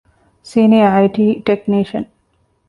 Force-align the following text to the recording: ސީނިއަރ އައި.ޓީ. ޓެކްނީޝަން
ސީނިއަރ 0.49 0.91
އައި.ޓީ. 0.93 1.25
ޓެކްނީޝަން 1.45 2.09